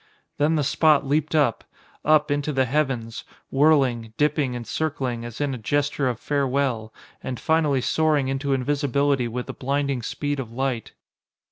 Then 0.39 0.55
the 0.55 0.63
spot 0.63 1.05
leaped 1.05 1.35
up 1.35 1.63
up 2.03 2.31
into 2.31 2.51
the 2.51 2.65
heavens, 2.65 3.23
whirling, 3.51 4.13
dipping 4.17 4.55
and 4.55 4.65
circling 4.65 5.23
as 5.23 5.39
in 5.39 5.53
a 5.53 5.59
gesture 5.59 6.09
of 6.09 6.19
farewell, 6.19 6.91
and 7.21 7.39
finally 7.39 7.81
soaring 7.81 8.27
into 8.27 8.51
invisibility 8.53 9.27
with 9.27 9.45
the 9.45 9.53
blinding 9.53 10.01
speed 10.01 10.39
of 10.39 10.51
light. 10.51 10.93